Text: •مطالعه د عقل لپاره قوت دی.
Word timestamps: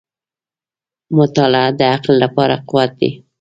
•مطالعه 1.17 1.69
د 1.79 1.81
عقل 1.93 2.13
لپاره 2.23 2.55
قوت 2.69 2.91
دی. 2.99 3.11